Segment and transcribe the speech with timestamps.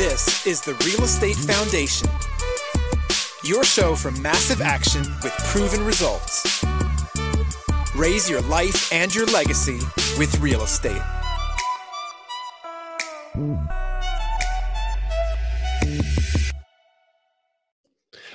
[0.00, 2.08] This is the Real Estate Foundation,
[3.44, 6.64] your show for massive action with proven results.
[7.94, 9.78] Raise your life and your legacy
[10.16, 11.02] with real estate.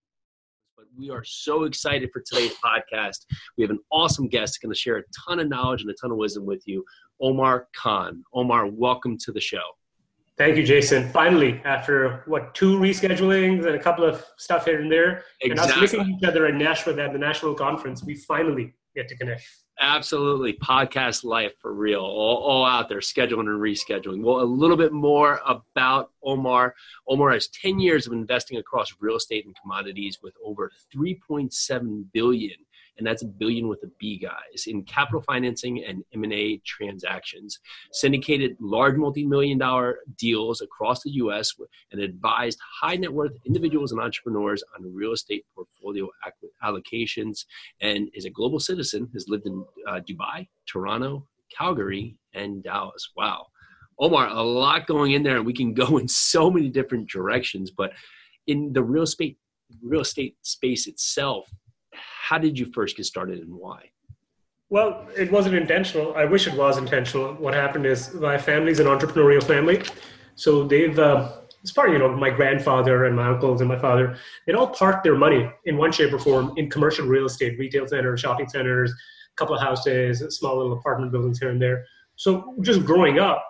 [0.76, 3.18] But we are so excited for today's podcast.
[3.56, 6.10] We have an awesome guest going to share a ton of knowledge and a ton
[6.10, 6.84] of wisdom with you,
[7.20, 8.22] Omar Khan.
[8.34, 9.62] Omar, welcome to the show.
[10.38, 11.08] Thank you, Jason.
[11.10, 15.50] Finally, after what two reschedulings and a couple of stuff here and there, exactly.
[15.50, 19.16] and us missing each other in Nashville at the national conference, we finally get to
[19.16, 19.42] connect.
[19.84, 20.52] Absolutely.
[20.52, 22.02] Podcast life for real.
[22.02, 24.22] All, all, out there, scheduling and rescheduling.
[24.22, 26.76] Well, a little bit more about Omar.
[27.08, 32.56] Omar has 10 years of investing across real estate and commodities with over 3.7 billion
[32.98, 37.58] and that's a billion with a B, guys, in capital financing and M&A transactions.
[37.92, 41.52] Syndicated large multi-million dollar deals across the U.S.
[41.90, 46.08] and advised high net worth individuals and entrepreneurs on real estate portfolio
[46.62, 47.44] allocations
[47.80, 51.26] and is a global citizen, has lived in uh, Dubai, Toronto,
[51.56, 53.10] Calgary, and Dallas.
[53.16, 53.46] Wow.
[53.98, 57.70] Omar, a lot going in there, and we can go in so many different directions.
[57.70, 57.92] But
[58.46, 59.38] in the real estate
[59.82, 61.48] real estate space itself,
[62.32, 63.90] how did you first get started and why?
[64.70, 66.14] Well, it wasn't intentional.
[66.14, 67.34] I wish it was intentional.
[67.34, 69.82] What happened is my family's an entrepreneurial family,
[70.34, 74.16] so they've uh, it's part you know my grandfather and my uncles and my father.
[74.46, 77.86] They all parked their money in one shape or form in commercial real estate, retail
[77.86, 81.84] centers, shopping centers, a couple of houses, small little apartment buildings here and there.
[82.16, 83.44] So just growing up,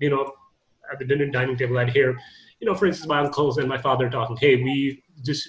[0.00, 0.30] you know,
[0.92, 2.14] at the dinner dining table, I'd hear,
[2.60, 5.40] you know, for instance, my uncles and my father talking, "Hey, we this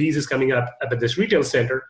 [0.00, 1.82] lease is coming up at this retail center."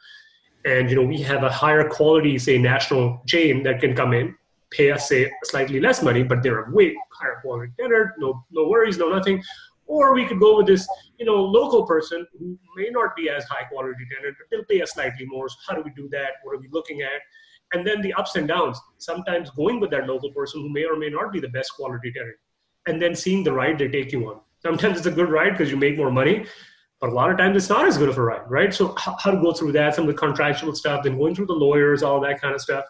[0.64, 4.34] And you know we have a higher quality say national chain that can come in
[4.70, 8.68] pay us say slightly less money but they're a way higher quality tenant no no
[8.68, 9.42] worries no nothing.
[9.86, 13.44] Or we could go with this you know local person who may not be as
[13.44, 15.48] high quality tenant but they'll pay us slightly more.
[15.48, 16.30] So how do we do that?
[16.42, 17.20] What are we looking at?
[17.74, 20.96] And then the ups and downs sometimes going with that local person who may or
[20.96, 22.36] may not be the best quality tenant
[22.86, 24.40] and then seeing the ride they take you on.
[24.62, 26.46] Sometimes it's a good ride because you make more money
[27.02, 28.72] but a lot of times it's not as good of a ride, right?
[28.72, 31.52] So how, to go through that, some of the contractual stuff, then going through the
[31.52, 32.84] lawyers, all that kind of stuff.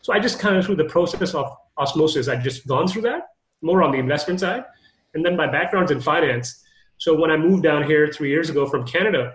[0.00, 1.46] So I just kind of through the process of
[1.78, 3.28] osmosis, I've just gone through that
[3.62, 4.64] more on the investment side.
[5.14, 6.60] And then my background's in finance.
[6.98, 9.32] So when I moved down here three years ago from Canada,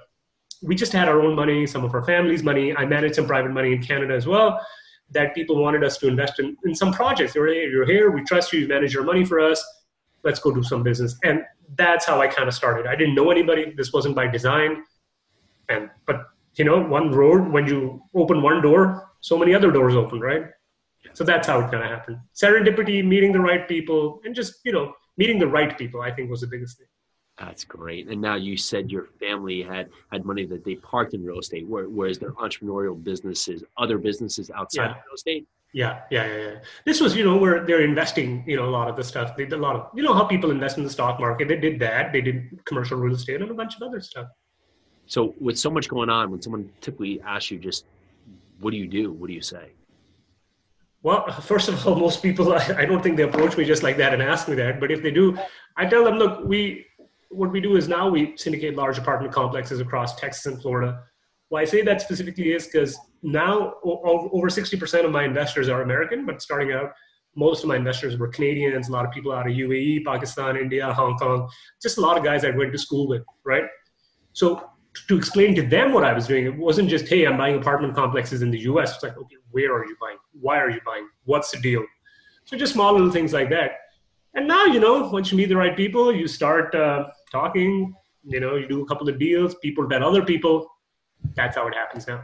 [0.61, 2.75] we just had our own money, some of our family's money.
[2.75, 4.59] I managed some private money in Canada as well
[5.11, 7.31] that people wanted us to invest in, in some projects.
[7.31, 9.65] They were, hey, you're here, we trust you, you manage your money for us,
[10.23, 11.17] let's go do some business.
[11.23, 11.43] And
[11.75, 12.87] that's how I kind of started.
[12.87, 13.73] I didn't know anybody.
[13.75, 14.83] This wasn't by design.
[15.69, 19.95] And but you know, one road when you open one door, so many other doors
[19.95, 20.45] open, right?
[21.13, 22.17] So that's how it kind of happened.
[22.35, 26.01] Serendipity, meeting the right people, and just you know, meeting the right people.
[26.01, 26.87] I think was the biggest thing.
[27.37, 28.07] That's great.
[28.07, 31.65] And now you said your family had had money that they parked in real estate,
[31.67, 34.91] whereas their entrepreneurial businesses, other businesses outside yeah.
[34.91, 36.55] of real estate, yeah, yeah, yeah, yeah.
[36.85, 39.35] This was, you know, where they're investing, you know, a lot of the stuff.
[39.35, 41.47] They did a lot of, you know, how people invest in the stock market.
[41.47, 42.13] They did that.
[42.13, 44.27] They did commercial real estate and a bunch of other stuff.
[45.05, 47.85] So, with so much going on, when someone typically asks you, just
[48.59, 49.11] what do you do?
[49.11, 49.71] What do you say?
[51.03, 53.97] Well, first of all, most people, I, I don't think they approach me just like
[53.97, 54.79] that and ask me that.
[54.79, 55.37] But if they do,
[55.75, 56.85] I tell them, look, we,
[57.29, 61.03] what we do is now we syndicate large apartment complexes across Texas and Florida
[61.49, 66.25] Why I say that specifically is because now over 60% of my investors are American,
[66.25, 66.91] but starting out,
[67.35, 70.91] most of my investors were Canadians, a lot of people out of UAE, Pakistan, India,
[70.93, 71.47] Hong Kong,
[71.81, 73.65] just a lot of guys I went to school with, right?
[74.33, 74.69] So
[75.07, 77.95] to explain to them what I was doing, it wasn't just, hey, I'm buying apartment
[77.95, 78.95] complexes in the US.
[78.95, 80.17] It's like, okay, where are you buying?
[80.39, 81.07] Why are you buying?
[81.25, 81.85] What's the deal?
[82.45, 83.71] So just small little things like that.
[84.33, 87.93] And now, you know, once you meet the right people, you start uh, talking,
[88.23, 90.67] you know, you do a couple of deals, people bet other people.
[91.35, 92.23] That's how it happens now.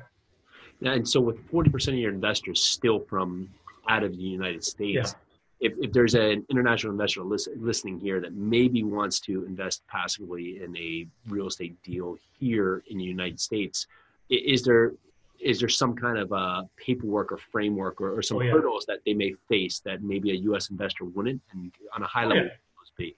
[0.81, 3.49] And so with 40% of your investors still from
[3.87, 5.19] out of the United States, yeah
[5.63, 10.75] if, if there's an international investor listening here that maybe wants to invest passively in
[10.75, 13.87] a real estate deal here in the United States,
[14.29, 14.91] is there
[15.39, 18.51] is there some kind of uh, paperwork or framework or, or some oh, yeah.
[18.51, 20.69] hurdles that they may face that maybe a U.S.
[20.69, 22.49] investor wouldn't, and on a high oh, level, yeah.
[22.97, 23.15] be?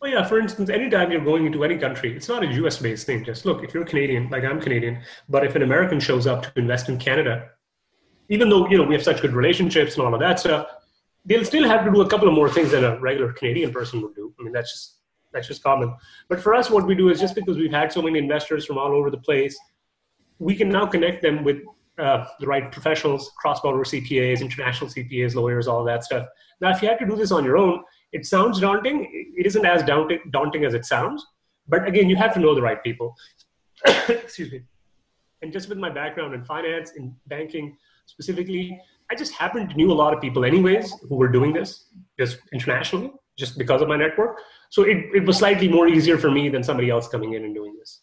[0.00, 0.24] Well, yeah.
[0.24, 3.24] For instance, anytime you're going into any country, it's not a U.S.-based thing.
[3.24, 6.52] Just look, if you're Canadian, like I'm Canadian, but if an American shows up to
[6.56, 7.50] invest in Canada,
[8.28, 10.68] even though you know we have such good relationships and all of that stuff,
[11.24, 14.00] they'll still have to do a couple of more things than a regular Canadian person
[14.02, 14.32] would do.
[14.38, 14.94] I mean, that's just
[15.32, 15.94] that's just common.
[16.28, 18.78] But for us, what we do is just because we've had so many investors from
[18.78, 19.58] all over the place,
[20.38, 21.58] we can now connect them with
[21.98, 26.28] uh, the right professionals, cross-border CPAs, international CPAs, lawyers, all that stuff.
[26.60, 29.34] Now, if you had to do this on your own, it sounds daunting.
[29.36, 31.26] It isn't as daunting, daunting as it sounds.
[31.68, 33.14] But again, you have to know the right people.
[34.08, 34.62] Excuse me.
[35.42, 37.76] And just with my background in finance, in banking
[38.06, 41.86] specifically, I just happened to knew a lot of people anyways who were doing this
[42.18, 44.40] just internationally, just because of my network.
[44.70, 47.54] So it, it was slightly more easier for me than somebody else coming in and
[47.54, 48.00] doing this.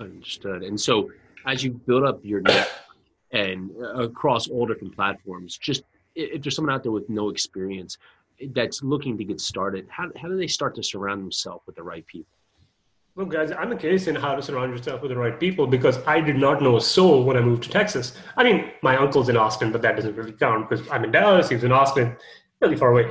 [0.00, 0.62] Understood.
[0.62, 1.10] And so
[1.46, 2.68] as you build up your network
[3.32, 5.84] and uh, across all different platforms, just
[6.14, 7.98] if there's someone out there with no experience
[8.54, 11.82] that's looking to get started, how, how do they start to surround themselves with the
[11.82, 12.36] right people?
[13.16, 16.06] Look, guys, I'm a case in how to surround yourself with the right people because
[16.06, 18.14] I did not know a soul when I moved to Texas.
[18.36, 21.48] I mean, my uncle's in Austin, but that doesn't really count because I'm in Dallas,
[21.48, 22.14] he's in Austin,
[22.60, 23.10] really far away.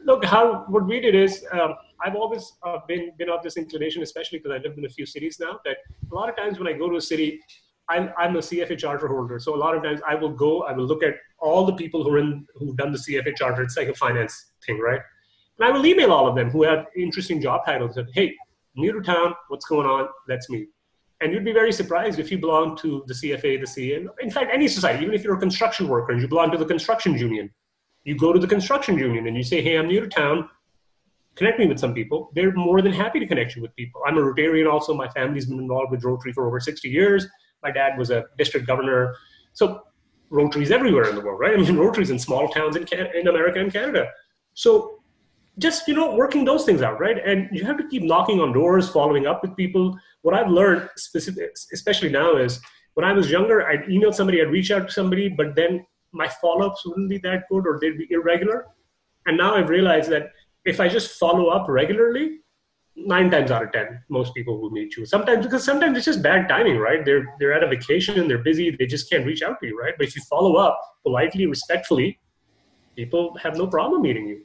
[0.00, 4.02] Look, how what we did is um, I've always uh, been been of this inclination,
[4.02, 5.60] especially because I lived in a few cities now.
[5.66, 5.78] That
[6.10, 7.40] a lot of times when I go to a city,
[7.90, 10.72] I'm, I'm a CFA charter holder, so a lot of times I will go, I
[10.72, 13.62] will look at all the people who are in who've done the CFA charter.
[13.62, 15.00] It's like a finance thing, right?
[15.58, 17.94] And I will email all of them who have interesting job titles.
[17.94, 18.34] That hey,
[18.76, 20.08] new to town, what's going on?
[20.28, 20.68] Let's meet.
[21.20, 24.50] And you'd be very surprised if you belong to the CFA, the CA, in fact,
[24.52, 27.50] any society, even if you're a construction worker and you belong to the construction union,
[28.04, 30.48] you go to the construction union and you say, hey, I'm new to town,
[31.34, 32.30] connect me with some people.
[32.34, 34.02] They're more than happy to connect you with people.
[34.06, 34.92] I'm a Rotarian also.
[34.92, 37.26] My family's been involved with Rotary for over 60 years.
[37.62, 39.14] My dad was a district governor.
[39.54, 39.82] So
[40.30, 41.54] Rotary's everywhere in the world, right?
[41.54, 44.08] I mean, Rotary's in small towns in, Can- in America and Canada.
[44.54, 44.96] So
[45.58, 48.52] just you know working those things out right and you have to keep knocking on
[48.52, 52.60] doors following up with people what i've learned specific, especially now is
[52.94, 56.28] when i was younger i'd email somebody i'd reach out to somebody but then my
[56.40, 58.66] follow-ups wouldn't be that good or they'd be irregular
[59.26, 60.30] and now i've realized that
[60.64, 62.40] if i just follow up regularly
[62.96, 66.22] nine times out of ten most people will meet you sometimes because sometimes it's just
[66.22, 69.42] bad timing right they're they're at a vacation and they're busy they just can't reach
[69.42, 72.18] out to you right but if you follow up politely respectfully
[72.96, 74.42] people have no problem meeting you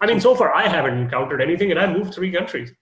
[0.00, 2.72] I mean, so far I haven't encountered anything, and I moved three countries.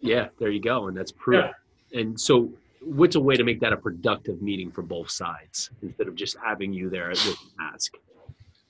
[0.00, 1.44] Yeah, there you go, and that's proof.
[1.90, 2.00] Yeah.
[2.00, 6.06] And so, what's a way to make that a productive meeting for both sides instead
[6.06, 7.94] of just having you there with an ask?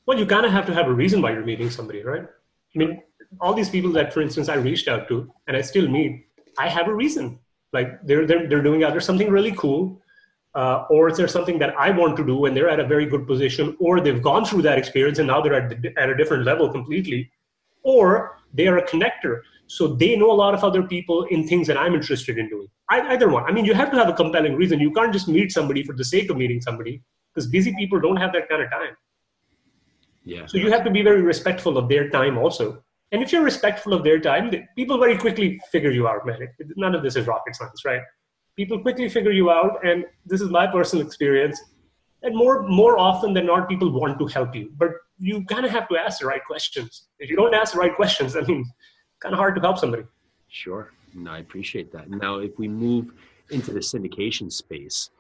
[0.07, 2.23] Well, you kind of have to have a reason why you're meeting somebody, right?
[2.23, 3.03] I mean,
[3.41, 6.27] all these people that, for instance, I reached out to and I still meet,
[6.59, 7.39] I have a reason.
[7.73, 10.01] Like they're they're they're doing either something really cool,
[10.55, 13.05] uh, or is there something that I want to do and they're at a very
[13.05, 16.17] good position, or they've gone through that experience and now they're at, the, at a
[16.17, 17.31] different level completely
[17.83, 19.41] or they are a connector.
[19.67, 22.69] So they know a lot of other people in things that I'm interested in doing.
[22.91, 23.45] I, either one.
[23.45, 24.81] I mean, you have to have a compelling reason.
[24.81, 27.03] You can't just meet somebody for the sake of meeting somebody
[27.35, 28.97] because busy people don't have that kind of time.
[30.25, 30.47] Yeah.
[30.47, 32.83] So you have to be very respectful of their time also.
[33.13, 36.47] And if you're respectful of their time, people very quickly figure you out, man.
[36.77, 38.03] None of this is rocket science, right?
[38.57, 41.61] People quickly figure you out, and this is my personal experience.
[42.23, 44.71] And more more often than not, people want to help you.
[44.77, 47.05] But you kind of have to ask the right questions.
[47.19, 48.65] If you don't ask the right questions, I mean,
[49.21, 50.05] kind of hard to help somebody.
[50.49, 50.93] Sure.
[51.15, 52.11] No, I appreciate that.
[52.11, 53.13] Now, if we move
[53.51, 55.11] into the syndication space,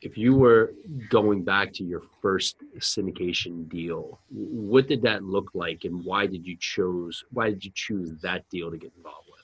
[0.00, 0.74] if you were
[1.08, 6.46] going back to your first syndication deal, what did that look like, and why did
[6.46, 9.38] you choose why did you choose that deal to get involved with?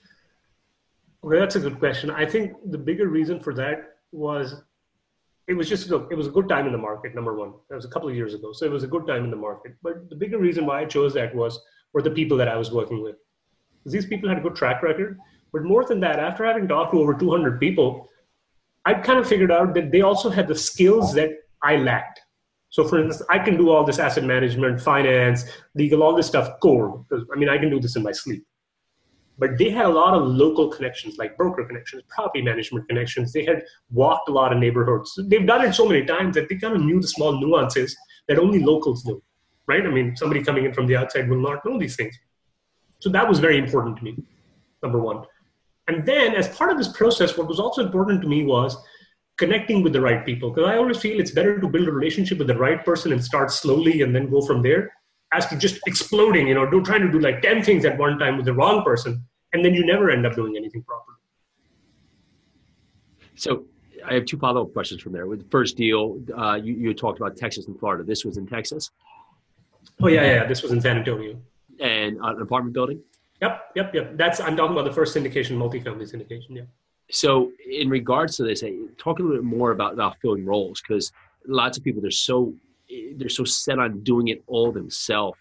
[1.25, 2.11] Okay, that's a good question.
[2.11, 4.63] I think the bigger reason for that was
[5.47, 7.15] it was just look, it was a good time in the market.
[7.15, 9.25] Number one, that was a couple of years ago, so it was a good time
[9.25, 9.75] in the market.
[9.83, 11.61] But the bigger reason why I chose that was
[11.93, 13.17] were the people that I was working with.
[13.87, 15.19] These people had a good track record.
[15.53, 18.09] But more than that, after having talked to over 200 people,
[18.87, 21.31] I kind of figured out that they also had the skills that
[21.63, 22.21] I lacked.
[22.69, 26.59] So, for instance, I can do all this asset management, finance, legal, all this stuff
[26.61, 27.07] cold.
[27.09, 28.45] Because I mean, I can do this in my sleep.
[29.39, 33.33] But they had a lot of local connections, like broker connections, property management connections.
[33.33, 35.19] They had walked a lot of neighborhoods.
[35.27, 37.97] They've done it so many times that they kind of knew the small nuances
[38.29, 39.23] that only locals knew,
[39.67, 39.85] right?
[39.85, 42.17] I mean, somebody coming in from the outside will not know these things.
[43.01, 44.17] So that was very important to me,
[44.83, 45.25] number one.
[45.89, 48.77] And then, as part of this process, what was also important to me was
[49.37, 50.51] connecting with the right people.
[50.51, 53.23] Because I always feel it's better to build a relationship with the right person and
[53.23, 54.93] start slowly and then go from there,
[55.33, 58.19] as to just exploding, you know, do trying to do like 10 things at one
[58.19, 59.23] time with the wrong person,
[59.53, 61.19] and then you never end up doing anything properly.
[63.35, 63.65] So
[64.07, 65.27] I have two follow-up questions from there.
[65.27, 68.05] With the first deal, uh, you, you talked about Texas and Florida.
[68.05, 68.91] This was in Texas?
[70.01, 70.47] Oh, yeah, yeah.
[70.47, 71.37] This was in San Antonio.
[71.81, 73.01] And uh, an apartment building?
[73.43, 74.17] Yep, yep, yep.
[74.17, 76.57] That's I'm talking about the first syndication, multifamily syndication.
[76.57, 76.63] Yeah.
[77.11, 80.81] So, in regards to this, eh, talk a little bit more about about filling roles
[80.81, 81.13] because
[81.47, 82.55] lots of people they're so
[83.17, 85.39] they're so set on doing it all themselves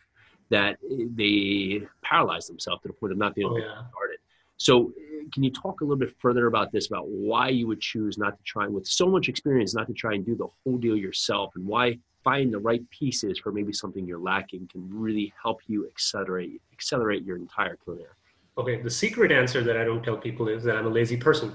[0.50, 3.66] that eh, they paralyze themselves to the point of not being able oh, yeah.
[3.66, 4.18] to get started.
[4.58, 7.80] So, eh, can you talk a little bit further about this about why you would
[7.80, 10.78] choose not to try with so much experience not to try and do the whole
[10.78, 15.34] deal yourself and why find the right pieces for maybe something you're lacking can really
[15.42, 18.16] help you accelerate accelerate your entire career.
[18.58, 21.54] Okay the secret answer that i don't tell people is that i'm a lazy person.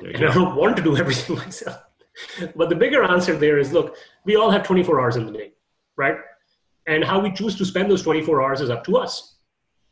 [0.00, 0.28] And go.
[0.28, 1.82] i don't want to do everything myself.
[2.54, 5.52] But the bigger answer there is look we all have 24 hours in the day
[5.96, 6.16] right?
[6.86, 9.36] And how we choose to spend those 24 hours is up to us.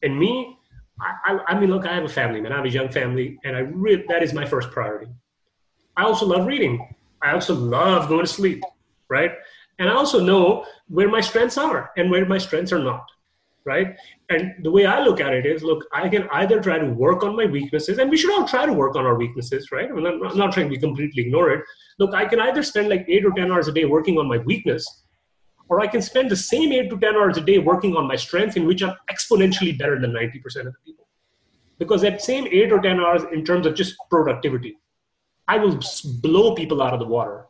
[0.02, 0.59] And me
[1.00, 2.52] I, I, I mean look i have a family man.
[2.52, 5.11] I have a young family and i really that is my first priority.
[5.97, 6.88] I also love reading.
[7.21, 8.62] I also love going to sleep
[9.09, 9.32] right
[9.82, 13.04] and I also know where my strengths are and where my strengths are not,
[13.64, 13.96] right?
[14.30, 17.24] And the way I look at it is, look, I can either try to work
[17.24, 19.90] on my weaknesses, and we should all try to work on our weaknesses, right?
[19.90, 21.64] I'm not, I'm not trying to completely ignore it.
[21.98, 24.38] Look, I can either spend like eight or 10 hours a day working on my
[24.38, 24.86] weakness,
[25.68, 28.14] or I can spend the same eight to 10 hours a day working on my
[28.14, 31.08] strengths in which I'm exponentially better than 90% of the people.
[31.80, 34.78] Because that same eight or 10 hours in terms of just productivity,
[35.48, 35.80] I will
[36.20, 37.46] blow people out of the water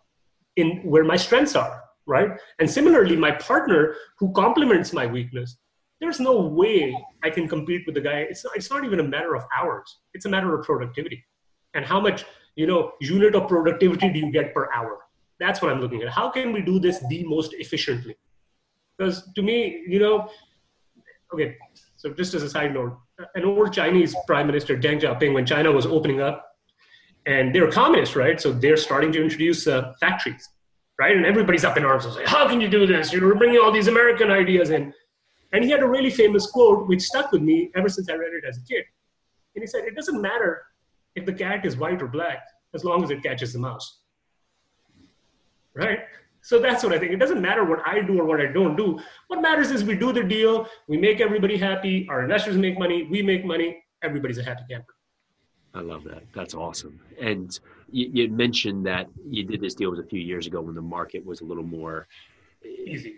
[0.57, 2.31] in where my strengths are right?
[2.59, 5.57] And similarly, my partner who complements my weakness,
[6.01, 8.27] there's no way I can compete with the guy.
[8.29, 9.99] It's not, it's not even a matter of hours.
[10.15, 11.25] It's a matter of productivity.
[11.75, 12.25] And how much,
[12.57, 14.99] you know, unit of productivity do you get per hour?
[15.39, 16.09] That's what I'm looking at.
[16.09, 18.17] How can we do this the most efficiently?
[18.99, 20.29] Because to me, you know,
[21.33, 21.57] okay,
[21.97, 22.99] so just as a side note,
[23.37, 26.49] an old Chinese prime minister, Deng Xiaoping, when China was opening up,
[27.27, 28.41] and they're communist, right?
[28.41, 30.49] So they're starting to introduce uh, factories
[30.99, 31.17] right?
[31.17, 33.13] And everybody's up in arms and say, "How can you do this?
[33.13, 34.93] You're bringing all these American ideas in."
[35.53, 38.33] And he had a really famous quote which stuck with me ever since I read
[38.33, 38.85] it as a kid.
[39.55, 40.63] And he said, "It doesn't matter
[41.15, 44.01] if the cat is white or black as long as it catches the mouse."
[45.75, 46.01] Right?
[46.43, 47.13] So that's what I think.
[47.13, 48.99] It doesn't matter what I do or what I don't do.
[49.29, 53.05] What matters is we do the deal, we make everybody happy, our investors make money,
[53.05, 54.95] we make money, everybody's a happy camper.
[55.75, 56.25] I love that.
[56.35, 57.01] That's awesome.
[57.21, 57.59] And
[57.91, 60.83] you, you, mentioned that you did this deal was a few years ago when the
[60.83, 62.07] market was a little more
[62.65, 63.17] easy.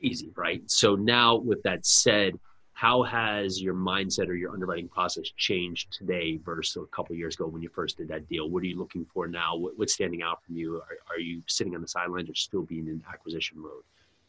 [0.00, 0.62] Easy, right?
[0.70, 2.38] So now, with that said,
[2.74, 7.46] how has your mindset or your underwriting process changed today versus a couple years ago
[7.46, 8.50] when you first did that deal?
[8.50, 9.56] What are you looking for now?
[9.56, 10.76] What, what's standing out from you?
[10.76, 13.84] Are, are you sitting on the sidelines or still being in acquisition mode?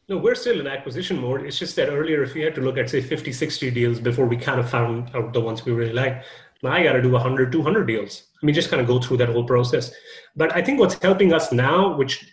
[0.07, 1.41] No, we're still in acquisition mode.
[1.41, 4.27] It's just that earlier, if we had to look at, say, 50, 60 deals before
[4.27, 6.23] we kind of found out the ones we really like, now
[6.63, 8.23] I got to do 100, 200 deals.
[8.41, 9.91] I mean, just kind of go through that whole process.
[10.35, 12.25] But I think what's helping us now, which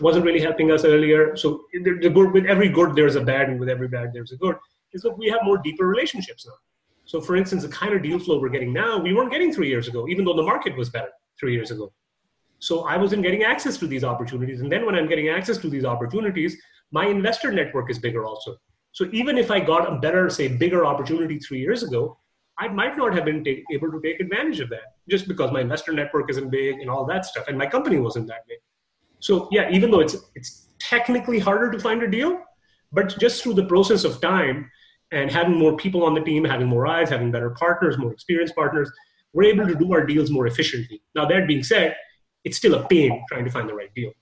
[0.00, 3.60] wasn't really helping us earlier, so the, good, with every good there's a bad, and
[3.60, 4.56] with every bad there's a good,
[4.92, 6.54] is that we have more deeper relationships now.
[7.06, 9.68] So, for instance, the kind of deal flow we're getting now, we weren't getting three
[9.68, 11.92] years ago, even though the market was better three years ago.
[12.58, 14.62] So I wasn't getting access to these opportunities.
[14.62, 16.56] And then when I'm getting access to these opportunities,
[16.92, 18.56] my investor network is bigger also.
[18.92, 22.16] So even if I got a better, say, bigger opportunity three years ago,
[22.58, 25.60] I might not have been take, able to take advantage of that just because my
[25.60, 28.58] investor network isn't big and all that stuff, and my company wasn't that big.
[29.20, 32.40] So yeah, even though it's it's technically harder to find a deal,
[32.92, 34.70] but just through the process of time
[35.10, 38.54] and having more people on the team, having more eyes, having better partners, more experienced
[38.54, 38.90] partners,
[39.32, 41.02] we're able to do our deals more efficiently.
[41.14, 41.96] Now that being said,
[42.44, 44.12] it's still a pain trying to find the right deal.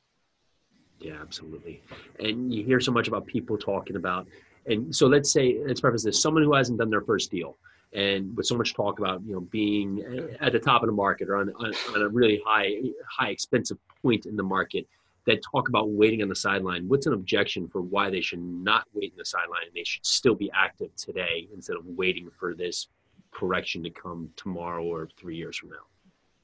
[1.00, 1.82] Yeah, absolutely.
[2.20, 4.28] And you hear so much about people talking about,
[4.66, 7.58] and so let's say let's preface this: someone who hasn't done their first deal
[7.94, 10.02] and with so much talk about you know being
[10.40, 12.76] at the top of the market or on, on, on, a really high
[13.08, 14.86] high expensive point in the market
[15.26, 18.84] that talk about waiting on the sideline what's an objection for why they should not
[18.94, 22.54] wait in the sideline and they should still be active today instead of waiting for
[22.54, 22.88] this
[23.30, 25.84] correction to come tomorrow or three years from now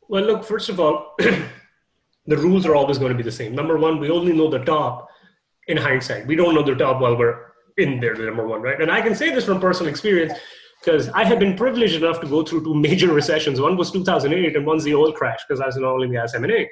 [0.08, 1.16] well look first of all
[2.28, 3.54] the rules are always going to be the same.
[3.54, 5.08] Number one, we only know the top
[5.66, 6.26] in hindsight.
[6.26, 8.80] We don't know the top while we're in there, the number one, right?
[8.80, 10.34] And I can say this from personal experience
[10.80, 13.60] because I have been privileged enough to go through two major recessions.
[13.60, 16.34] One was 2008 and one's the oil crash because I was in oil and gas
[16.34, 16.68] M&A.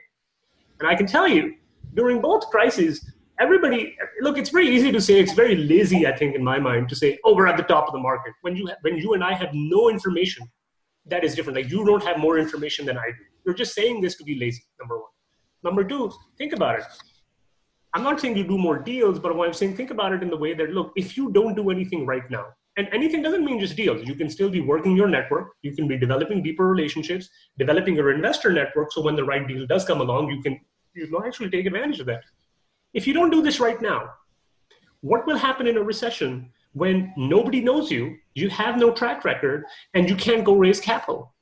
[0.80, 1.54] And I can tell you,
[1.94, 3.04] during both crises,
[3.38, 6.88] everybody look it's very easy to say it's very lazy i think in my mind
[6.88, 9.22] to say oh we're at the top of the market when you when you and
[9.22, 10.46] i have no information
[11.04, 14.00] that is different like you don't have more information than i do you're just saying
[14.00, 15.10] this to be lazy number one
[15.62, 16.84] number two think about it
[17.92, 20.30] i'm not saying you do more deals but what i'm saying think about it in
[20.30, 22.46] the way that look if you don't do anything right now
[22.76, 25.88] and anything doesn't mean just deals you can still be working your network you can
[25.88, 30.00] be developing deeper relationships developing your investor network so when the right deal does come
[30.00, 30.59] along you can
[30.95, 32.23] you know actually take advantage of that
[32.97, 34.11] if you don't do this right now,
[35.02, 39.64] what will happen in a recession when nobody knows you, you have no track record,
[39.92, 41.35] and you can't go raise capital?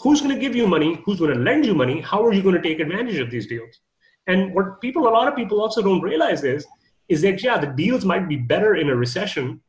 [0.00, 1.02] Who's going to give you money?
[1.04, 2.00] Who's going to lend you money?
[2.00, 3.80] How are you going to take advantage of these deals?
[4.28, 6.64] And what people, a lot of people also don't realize is,
[7.08, 9.60] is that yeah, the deals might be better in a recession,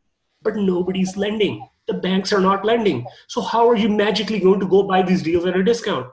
[0.47, 1.67] but nobody's lending.
[1.87, 3.05] The banks are not lending.
[3.27, 6.07] So how are you magically going to go buy these deals at a discount?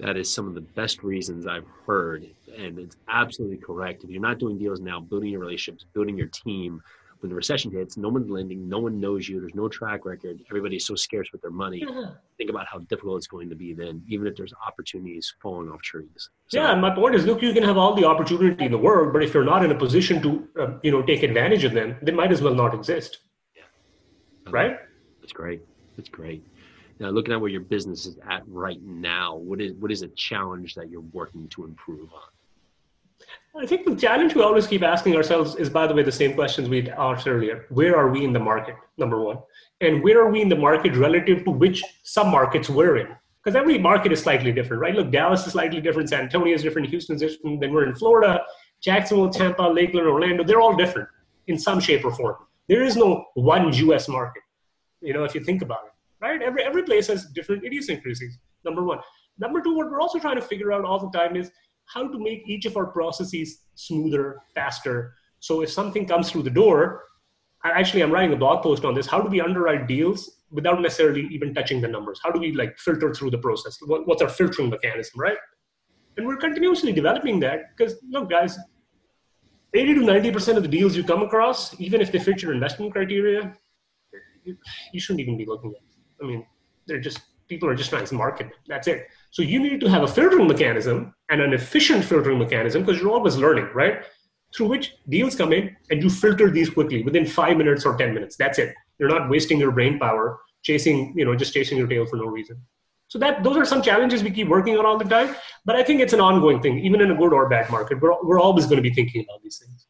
[0.00, 2.26] That is some of the best reasons I've heard
[2.58, 4.02] and it's absolutely correct.
[4.02, 6.82] If you're not doing deals now, building your relationships, building your team,
[7.24, 10.42] when the recession hits, no one's lending, no one knows you, there's no track record,
[10.50, 11.82] everybody's so scarce with their money.
[12.36, 15.80] Think about how difficult it's going to be then, even if there's opportunities falling off
[15.80, 16.28] trees.
[16.48, 18.76] So, yeah, and my point is, look, you can have all the opportunity in the
[18.76, 21.72] world, but if you're not in a position to, uh, you know, take advantage of
[21.72, 23.20] them, they might as well not exist.
[23.56, 23.62] Yeah,
[24.50, 24.76] right.
[25.22, 25.62] That's great.
[25.96, 26.44] That's great.
[27.00, 30.08] Now, looking at where your business is at right now, what is what is a
[30.08, 32.33] challenge that you're working to improve on?
[33.56, 36.34] I think the challenge we always keep asking ourselves is, by the way, the same
[36.34, 37.66] questions we asked earlier.
[37.68, 38.74] Where are we in the market?
[38.98, 39.38] Number one.
[39.80, 43.08] And where are we in the market relative to which sub markets we're in?
[43.42, 44.94] Because every market is slightly different, right?
[44.94, 48.40] Look, Dallas is slightly different, San Antonio is different, Houston's different, then we're in Florida,
[48.80, 50.42] Jacksonville, Tampa, Lakeland, Orlando.
[50.42, 51.08] They're all different
[51.46, 52.36] in some shape or form.
[52.68, 54.42] There is no one US market,
[55.00, 55.92] you know, if you think about it,
[56.24, 56.40] right?
[56.42, 58.98] Every, every place has different idiosyncrasies, number one.
[59.38, 61.50] Number two, what we're also trying to figure out all the time is
[61.86, 65.14] how to make each of our processes smoother, faster.
[65.40, 67.02] So if something comes through the door,
[67.64, 69.06] actually I'm writing a blog post on this.
[69.06, 72.20] How do we underwrite deals without necessarily even touching the numbers?
[72.22, 73.78] How do we like filter through the process?
[73.82, 75.36] What's our filtering mechanism, right?
[76.16, 78.56] And we're continuously developing that because look, guys,
[79.74, 82.92] 80 to 90% of the deals you come across, even if they fit your investment
[82.92, 83.56] criteria,
[84.44, 86.24] you shouldn't even be looking at.
[86.24, 86.46] I mean,
[86.86, 87.20] they're just
[87.54, 88.48] people are just trying to market.
[88.66, 89.06] That's it.
[89.30, 93.12] So you need to have a filtering mechanism and an efficient filtering mechanism because you're
[93.18, 94.04] always learning, right?
[94.54, 98.12] Through which deals come in and you filter these quickly within five minutes or 10
[98.14, 98.36] minutes.
[98.36, 98.74] That's it.
[98.98, 102.26] You're not wasting your brain power chasing, you know, just chasing your tail for no
[102.26, 102.60] reason.
[103.08, 105.36] So that those are some challenges we keep working on all the time.
[105.64, 108.00] But I think it's an ongoing thing, even in a good or bad market.
[108.00, 109.86] We're, we're always going to be thinking about these things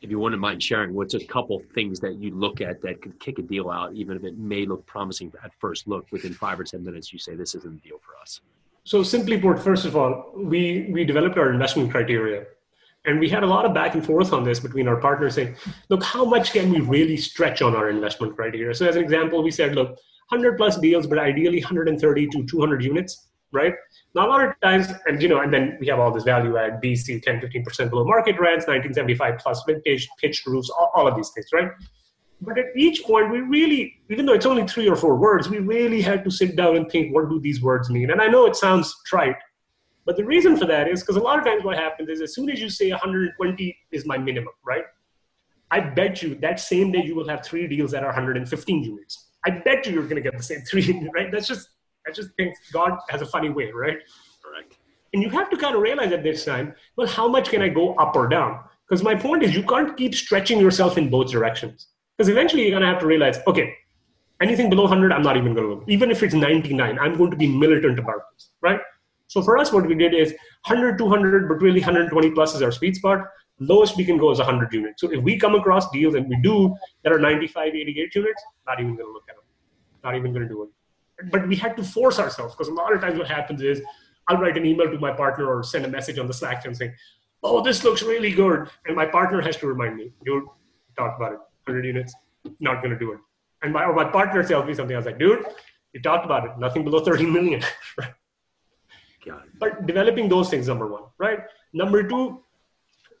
[0.00, 3.18] if you wouldn't mind sharing, what's a couple things that you look at that could
[3.18, 6.58] kick a deal out, even if it may look promising at first look, within five
[6.60, 8.40] or 10 minutes, you say, this isn't the deal for us?
[8.84, 12.46] So simply put, first of all, we, we developed our investment criteria.
[13.04, 15.56] And we had a lot of back and forth on this between our partners saying,
[15.88, 18.74] look, how much can we really stretch on our investment criteria?
[18.74, 19.98] So as an example, we said, look,
[20.30, 23.74] 100 plus deals, but ideally 130 to 200 units right?
[24.14, 26.56] Now, a lot of times, and you know, and then we have all this value
[26.56, 31.16] add, BC, 10, 15% below market rents, 1975 plus vintage, pitched roofs, all, all of
[31.16, 31.70] these things, right?
[32.40, 35.58] But at each point, we really, even though it's only three or four words, we
[35.58, 38.10] really had to sit down and think, what do these words mean?
[38.10, 39.36] And I know it sounds trite,
[40.04, 42.34] but the reason for that is because a lot of times what happens is as
[42.34, 44.84] soon as you say 120 is my minimum, right?
[45.70, 49.26] I bet you that same day you will have three deals that are 115 units.
[49.44, 51.30] I bet you you're going to get the same three, right?
[51.30, 51.68] That's just
[52.08, 53.98] I just think God has a funny way, right?
[54.42, 54.78] Correct.
[55.12, 57.68] And you have to kind of realize at this time, well, how much can I
[57.68, 58.60] go up or down?
[58.88, 61.88] Because my point is, you can't keep stretching yourself in both directions.
[62.16, 63.74] Because eventually you're going to have to realize, okay,
[64.40, 65.84] anything below 100, I'm not even going to look.
[65.86, 68.80] Even if it's 99, I'm going to be militant about this, right?
[69.26, 70.30] So for us, what we did is
[70.66, 73.26] 100, 200, but really 120 plus is our sweet spot.
[73.58, 75.02] Lowest we can go is 100 units.
[75.02, 78.80] So if we come across deals and we do that are 95, 88 units, not
[78.80, 79.44] even going to look at them.
[80.02, 80.70] Not even going to do it
[81.30, 83.82] but we had to force ourselves because a lot of times what happens is
[84.28, 86.76] I'll write an email to my partner or send a message on the Slack and
[86.76, 86.94] saying,
[87.42, 90.44] "Oh, this looks really good," and my partner has to remind me, "Dude,
[90.96, 91.38] talk about it.
[91.66, 92.14] 100 units,
[92.60, 93.20] not going to do it."
[93.62, 94.94] And my or my partner tells me something.
[94.94, 95.44] I was like, "Dude,
[95.92, 96.58] you talked about it.
[96.58, 97.62] Nothing below 30 million."
[99.58, 101.40] but developing those things, number one, right?
[101.72, 102.44] Number two,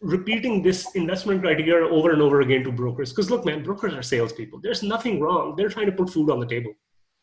[0.00, 3.10] repeating this investment criteria over and over again to brokers.
[3.10, 4.60] Because look, man, brokers are salespeople.
[4.60, 5.56] There's nothing wrong.
[5.56, 6.74] They're trying to put food on the table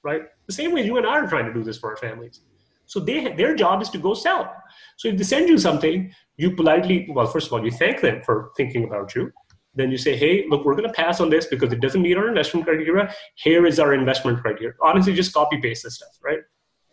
[0.06, 0.22] right?
[0.46, 2.42] The same way you and I are trying to do this for our families.
[2.86, 4.54] So they their job is to go sell.
[4.98, 8.22] So if they send you something, you politely, well, first of all, you thank them
[8.24, 9.32] for thinking about you.
[9.74, 12.16] Then you say, hey, look, we're going to pass on this because it doesn't meet
[12.16, 13.14] our investment criteria.
[13.36, 14.74] Here is our investment criteria.
[14.82, 16.40] Honestly, just copy paste this stuff, right?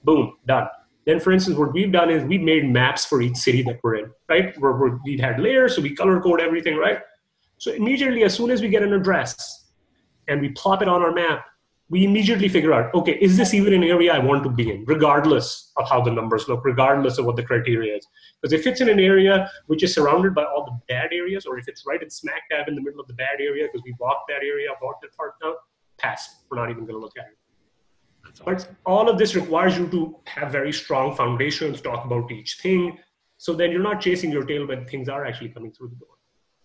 [0.02, 0.66] Boom, done.
[1.04, 3.96] Then, for instance, what we've done is we've made maps for each city that we're
[3.96, 4.58] in, right?
[4.58, 6.98] Where we've had layers, so we color code everything, right?
[7.58, 9.70] So immediately, as soon as we get an address
[10.28, 11.44] and we plop it on our map,
[11.92, 14.82] we immediately figure out, okay, is this even an area I want to be in,
[14.86, 18.06] regardless of how the numbers look, regardless of what the criteria is.
[18.40, 21.58] Because if it's in an area which is surrounded by all the bad areas, or
[21.58, 23.94] if it's right in smack dab in the middle of the bad area because we
[23.98, 25.52] bought that area, bought that part now,
[25.98, 26.44] pass.
[26.50, 28.40] We're not even going to look at it.
[28.42, 32.96] But all of this requires you to have very strong foundations, talk about each thing.
[33.36, 36.14] So then you're not chasing your tail when things are actually coming through the door.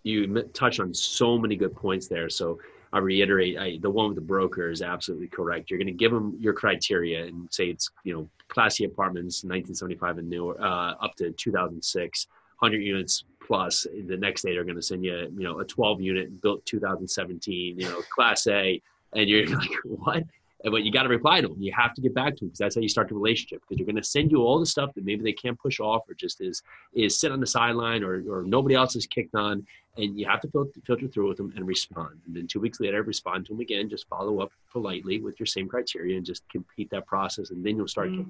[0.03, 2.29] You touch on so many good points there.
[2.29, 2.59] So
[2.93, 5.69] I reiterate, I, the one with the broker is absolutely correct.
[5.69, 9.43] You're going to give them your criteria and say it's you know class C apartments,
[9.43, 12.27] 1975 and newer, uh, up to 2006,
[12.59, 13.85] 100 units plus.
[14.07, 17.79] The next day they're going to send you you know a 12 unit built 2017,
[17.79, 18.81] you know class A,
[19.13, 20.23] and you're like what?
[20.63, 21.61] but you got to reply to them.
[21.61, 23.61] You have to get back to them because that's how you start the relationship.
[23.61, 26.09] Because you're going to send you all the stuff that maybe they can't push off
[26.09, 29.65] or just is is sit on the sideline or or nobody else is kicked on,
[29.97, 32.19] and you have to filter, filter through with them and respond.
[32.25, 33.89] And then two weeks later, respond to them again.
[33.89, 37.77] Just follow up politely with your same criteria and just complete that process, and then
[37.77, 38.29] you'll start mm-hmm.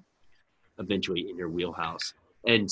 [0.80, 2.13] eventually in your wheelhouse.
[2.45, 2.69] And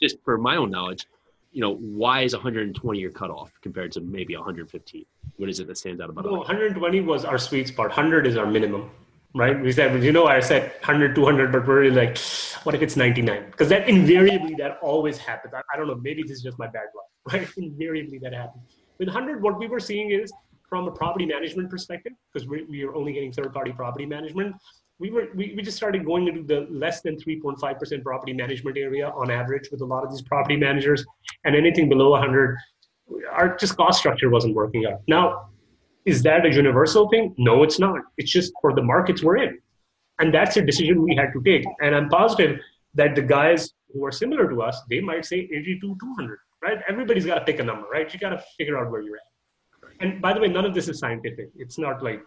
[0.00, 1.06] just for my own knowledge,
[1.52, 5.06] you know, why is 120 your cutoff compared to maybe 115?
[5.36, 6.30] What is it that stands out about it?
[6.30, 7.88] 120 was our sweet spot.
[7.88, 8.90] 100 is our minimum,
[9.34, 9.60] right?
[9.60, 12.18] We said, you know, I said 100, 200, but we're really like,
[12.64, 13.46] what if it's 99?
[13.50, 15.54] Because that invariably, that always happens.
[15.54, 17.48] I, I, don't know, maybe this is just my bad luck, right?
[17.56, 18.76] Invariably, that happens.
[18.98, 20.32] With 100, what we were seeing is
[20.68, 24.56] from a property management perspective, because we, we are only getting third party property management,
[24.98, 29.08] we were we, we just started going into the less than 3.5% property management area
[29.10, 31.04] on average with a lot of these property managers
[31.44, 32.56] and anything below 100
[33.32, 35.48] our just cost structure wasn't working out now
[36.04, 37.34] is that a universal thing?
[37.38, 38.00] No it's not.
[38.18, 39.58] It's just for the markets we're in.
[40.18, 41.64] And that's a decision we had to take.
[41.80, 42.60] And i'm positive
[42.94, 47.26] that the guys who are similar to us they might say 82 200 right everybody's
[47.30, 49.30] got to pick a number right you got to figure out where you're at
[50.00, 52.22] and by the way none of this is scientific it's not like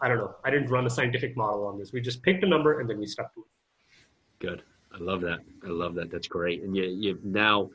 [0.00, 0.34] I don't know.
[0.44, 1.92] I didn't run a scientific model on this.
[1.92, 3.46] We just picked a number and then we stuck to it.
[4.38, 4.62] Good.
[4.92, 5.40] I love that.
[5.64, 6.10] I love that.
[6.10, 6.62] That's great.
[6.62, 7.70] And you, you've now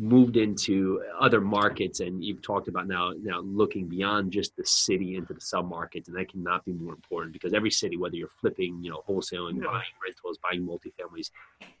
[0.00, 5.16] moved into other markets and you've talked about now now looking beyond just the city
[5.16, 8.30] into the sub markets and that cannot be more important because every city whether you're
[8.40, 9.66] flipping you know wholesaling yeah.
[9.66, 11.32] buying rentals buying multifamilies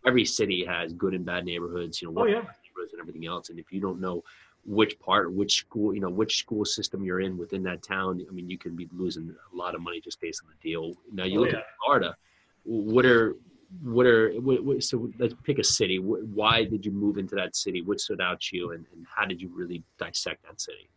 [0.04, 2.42] every city has good and bad neighborhoods you know oh, yeah.
[2.92, 4.22] And everything else and if you don't know
[4.64, 8.24] which part, which school, you know, which school system you're in within that town.
[8.28, 10.94] I mean, you can be losing a lot of money just based on the deal.
[11.12, 11.58] Now you oh, look yeah.
[11.58, 12.16] at Florida.
[12.64, 13.36] What are
[13.82, 15.10] what are what, what, so?
[15.18, 15.98] Let's pick a city.
[15.98, 17.82] Why did you move into that city?
[17.82, 20.88] What stood out to you, and, and how did you really dissect that city?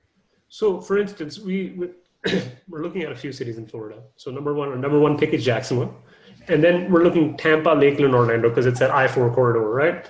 [0.47, 1.77] So, for instance, we
[2.69, 4.01] we're looking at a few cities in Florida.
[4.15, 5.95] So, number one, our number one pick is Jacksonville,
[6.47, 10.09] and then we're looking Tampa, Lakeland, Orlando because it's that I four corridor, right?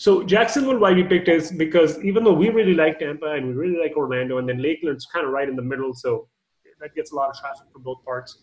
[0.00, 3.52] So Jacksonville, why we picked is because even though we really like Tampa and we
[3.52, 6.26] really like Orlando, and then Lakeland's kind of right in the middle, so
[6.80, 8.38] that gets a lot of traffic from both parts.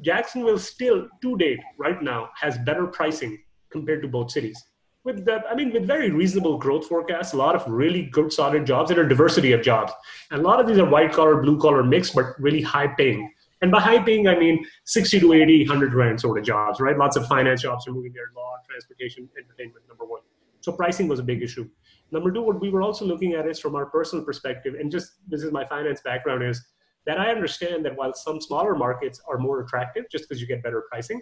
[0.00, 4.58] Jacksonville still, to date, right now, has better pricing compared to both cities.
[5.04, 8.64] With the, I mean, with very reasonable growth forecasts, a lot of really good, solid
[8.64, 9.92] jobs, and a diversity of jobs.
[10.30, 13.30] And a lot of these are white collar, blue collar mixed, but really high paying.
[13.60, 16.96] And by high paying, I mean 60 to 80, 100 grand sort of jobs, right?
[16.96, 20.22] Lots of finance jobs are moving there, law, transportation, entertainment, number one.
[20.60, 21.68] So pricing was a big issue.
[22.12, 25.12] Number two, what we were also looking at is from our personal perspective, and just
[25.28, 26.62] this is my finance background, is
[27.06, 30.62] that I understand that while some smaller markets are more attractive just because you get
[30.62, 31.20] better pricing,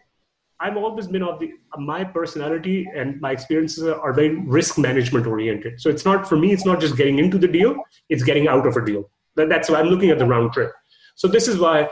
[0.61, 5.81] I've always been of the my personality and my experiences are very risk management oriented.
[5.81, 7.77] So it's not for me, it's not just getting into the deal,
[8.09, 9.09] it's getting out of a deal.
[9.37, 10.73] That's why I'm looking at the round trip.
[11.15, 11.89] So this is why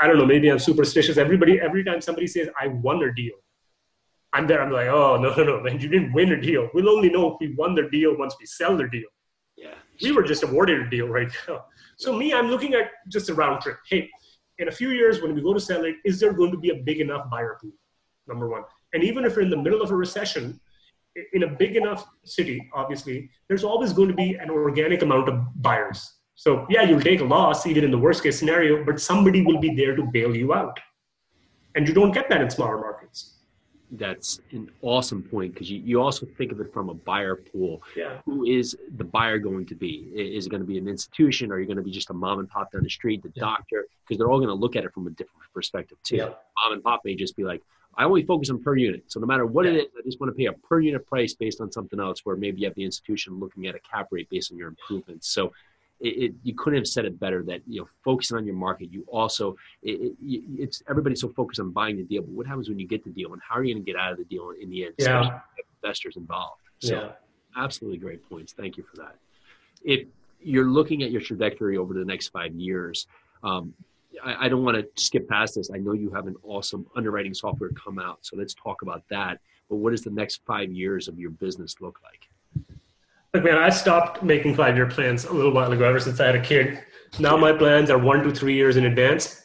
[0.00, 1.16] I don't know, maybe I'm superstitious.
[1.16, 3.34] Everybody, every time somebody says I won a deal,
[4.32, 4.62] I'm there.
[4.62, 6.68] I'm like, oh no, no, no, man, you didn't win a deal.
[6.74, 9.08] We'll only know if we won the deal once we sell the deal.
[9.56, 11.64] Yeah, we were just awarded a deal right now.
[11.96, 13.78] So me, I'm looking at just a round trip.
[13.88, 14.08] Hey,
[14.58, 16.70] in a few years when we go to sell it, is there going to be
[16.70, 17.72] a big enough buyer pool?
[18.26, 18.62] Number one,
[18.92, 20.60] and even if you're in the middle of a recession,
[21.32, 25.40] in a big enough city, obviously, there's always going to be an organic amount of
[25.62, 26.14] buyers.
[26.34, 29.58] So yeah, you'll take a loss even in the worst case scenario, but somebody will
[29.58, 30.78] be there to bail you out.
[31.74, 33.37] And you don't get that in smaller markets
[33.92, 37.82] that's an awesome point because you, you also think of it from a buyer pool.
[37.96, 38.18] Yeah.
[38.26, 40.10] Who is the buyer going to be?
[40.14, 41.50] Is it going to be an institution?
[41.50, 43.32] Or are you going to be just a mom and pop down the street, the
[43.34, 43.40] yeah.
[43.40, 43.86] doctor?
[44.06, 46.16] Because they're all going to look at it from a different perspective too.
[46.16, 46.30] Yeah.
[46.62, 47.62] Mom and pop may just be like,
[47.96, 49.04] I only focus on per unit.
[49.08, 49.72] So no matter what yeah.
[49.72, 52.20] it is, I just want to pay a per unit price based on something else.
[52.24, 55.28] Where maybe you have the institution looking at a cap rate based on your improvements.
[55.28, 55.52] So
[56.00, 58.92] it, it, you couldn't have said it better that you know focusing on your market
[58.92, 62.78] you also it, it's everybody's so focused on buying the deal but what happens when
[62.78, 64.50] you get the deal and how are you going to get out of the deal
[64.60, 65.40] in the end yeah.
[65.82, 66.62] investors involved?
[66.80, 67.10] So yeah.
[67.56, 68.52] absolutely great points.
[68.52, 69.16] Thank you for that.
[69.82, 70.06] If
[70.40, 73.06] you're looking at your trajectory over the next five years
[73.42, 73.74] um,
[74.24, 75.70] I, I don't want to skip past this.
[75.72, 79.38] I know you have an awesome underwriting software come out so let's talk about that.
[79.68, 82.27] But what does the next five years of your business look like
[83.34, 86.26] Look, man, I stopped making five year plans a little while ago, ever since I
[86.26, 86.82] had a kid.
[87.18, 89.42] Now my plans are one to three years in advance.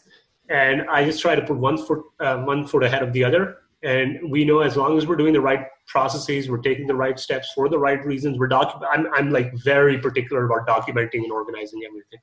[0.49, 3.57] And I just try to put one foot, uh, one foot ahead of the other.
[3.83, 7.19] And we know as long as we're doing the right processes, we're taking the right
[7.19, 11.31] steps for the right reasons, we're docu- I'm, I'm like very particular about documenting and
[11.31, 12.19] organizing everything.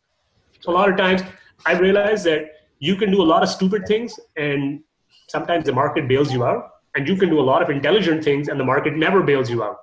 [0.61, 1.20] So a lot of times
[1.66, 4.81] I realize that you can do a lot of stupid things and
[5.29, 6.70] sometimes the market bails you out.
[6.94, 9.62] And you can do a lot of intelligent things and the market never bails you
[9.62, 9.77] out.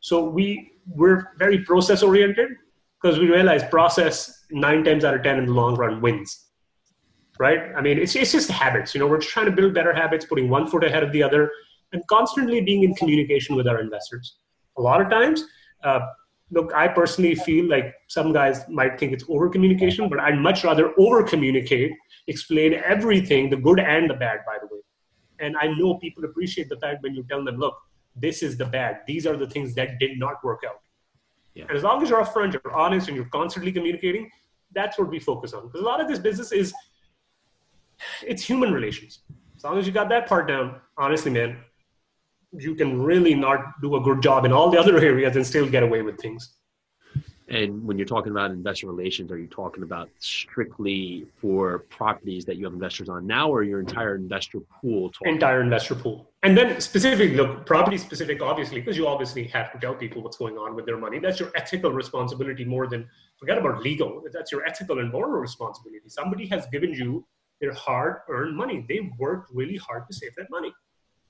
[0.00, 2.50] So we we're very process oriented
[3.00, 6.46] because we realize process nine times out of ten in the long run wins
[7.38, 7.74] right?
[7.76, 10.48] I mean it's, it's just habits you know we're trying to build better habits putting
[10.48, 11.50] one foot ahead of the other
[11.92, 14.38] and constantly being in communication with our investors.
[14.78, 15.44] A lot of times
[15.84, 16.00] uh,
[16.50, 20.62] look i personally feel like some guys might think it's over communication but i'd much
[20.62, 21.92] rather over communicate
[22.28, 24.80] explain everything the good and the bad by the way.
[25.40, 27.76] And i know people appreciate the fact when you tell them look
[28.16, 29.00] this is the bad.
[29.06, 30.80] These are the things that did not work out.
[31.54, 31.64] Yeah.
[31.68, 34.30] And as long as you're upfront, you're honest, and you're constantly communicating,
[34.72, 35.66] that's what we focus on.
[35.66, 36.74] Because a lot of this business is
[38.22, 39.20] it's human relations.
[39.56, 41.56] As long as you got that part down, honestly, man,
[42.52, 45.68] you can really not do a good job in all the other areas and still
[45.68, 46.54] get away with things.
[47.48, 52.56] And when you're talking about investor relations, are you talking about strictly for properties that
[52.56, 55.12] you have investors on now, or your entire investor pool?
[55.24, 59.78] Entire investor pool, and then specifically, look, property specific, obviously, because you obviously have to
[59.78, 61.20] tell people what's going on with their money.
[61.20, 64.24] That's your ethical responsibility more than forget about legal.
[64.32, 66.08] That's your ethical and moral responsibility.
[66.08, 67.24] Somebody has given you
[67.60, 68.84] their hard-earned money.
[68.88, 70.72] They worked really hard to save that money.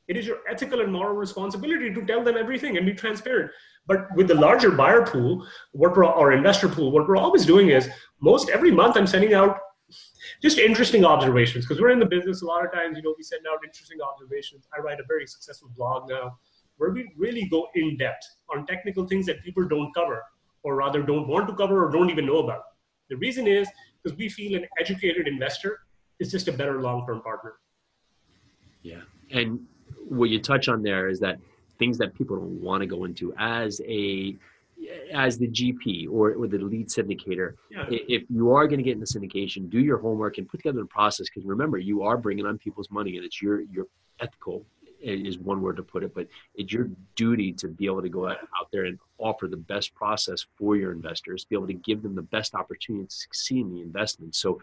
[0.08, 3.50] It is your ethical and moral responsibility to tell them everything and be transparent.
[3.86, 7.70] But with the larger buyer pool, what we're, or investor pool, what we're always doing
[7.70, 7.88] is
[8.20, 9.58] most every month I'm sending out
[10.42, 12.96] just interesting observations because we're in the business a lot of times.
[12.96, 14.66] You know, we send out interesting observations.
[14.76, 16.36] I write a very successful blog now
[16.76, 20.22] where we really go in depth on technical things that people don't cover,
[20.62, 22.62] or rather don't want to cover or don't even know about.
[23.08, 23.68] The reason is
[24.02, 25.78] because we feel an educated investor
[26.18, 27.54] is just a better long-term partner.
[28.82, 29.60] Yeah, and
[30.08, 31.38] what you touch on there is that
[31.78, 34.36] things that people don't want to go into as a
[35.12, 37.86] as the GP or, or the lead syndicator, yeah.
[37.88, 40.86] if you are going to get into syndication, do your homework and put together the
[40.86, 41.26] process.
[41.28, 43.86] Because remember, you are bringing on people's money, and it's your your
[44.20, 44.64] ethical
[45.00, 48.28] is one word to put it, but it's your duty to be able to go
[48.28, 52.02] out, out there and offer the best process for your investors, be able to give
[52.02, 54.34] them the best opportunity to succeed in the investment.
[54.34, 54.60] So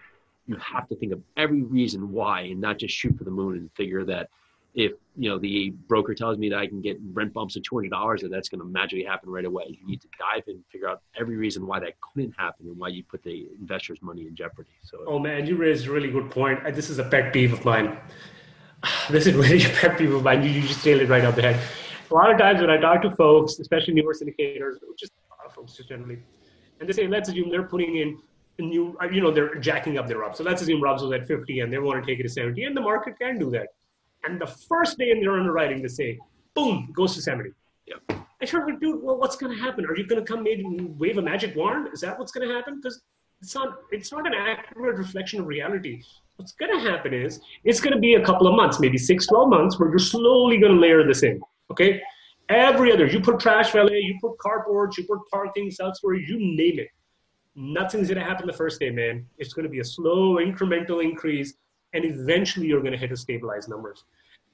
[0.48, 3.58] you have to think of every reason why, and not just shoot for the moon
[3.58, 4.30] and figure that
[4.74, 7.76] if you know the broker tells me that I can get rent bumps of two
[7.76, 9.66] hundred dollars, that that's going to magically happen right away.
[9.70, 12.78] You need to dive in and figure out every reason why that couldn't happen and
[12.78, 14.72] why you put the investors' money in jeopardy.
[14.84, 16.64] So, oh man, you raised a really good point.
[16.76, 17.98] This is a pet peeve of mine.
[19.10, 20.44] This is really a pet peeve of mine.
[20.44, 21.60] You, just nailed it right off the head.
[22.12, 25.46] A lot of times when I talk to folks, especially newer syndicators, just a lot
[25.46, 26.20] of folks just generally,
[26.80, 28.20] and they say, let's assume they're putting in
[28.60, 30.38] new, you know, they're jacking up their RUBS.
[30.38, 32.62] So let's assume RUBS was at 50 and they want to take it to 70,
[32.66, 33.70] and the market can do that
[34.24, 36.20] and the first day in their underwriting, they say,
[36.54, 37.52] boom, goes to 70.
[37.88, 38.20] Yep.
[38.42, 39.86] I sure like, dude, well, what's going to happen?
[39.86, 40.66] Are you going to come maybe
[40.98, 41.90] wave a magic wand?
[41.94, 42.80] Is that what's going to happen?
[42.82, 43.02] Because
[43.42, 46.04] it's not, it's not an accurate reflection of reality.
[46.38, 49.28] What's going to happen is it's going to be a couple of months, maybe six,
[49.28, 51.42] 12 months, where you're slowly going to layer this in.
[51.72, 52.02] Okay.
[52.50, 56.80] Every other, you put trash valet, you put carports, you put parking, storage, you name
[56.80, 56.90] it.
[57.56, 59.26] Nothing's going to happen the first day, man.
[59.38, 61.54] It's going to be a slow, incremental increase
[61.94, 64.04] and eventually you're going to hit a stabilized numbers.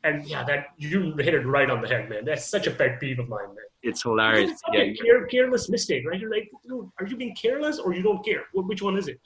[0.03, 2.23] And yeah, that you hit it right on the head, man.
[2.23, 3.57] That's such a pet peeve of mine, man.
[3.83, 4.51] It's hilarious.
[4.51, 6.19] It's yeah, care, careless mistake, right?
[6.19, 8.43] You're like, dude, are you being careless or you don't care?
[8.53, 9.19] Which one is it?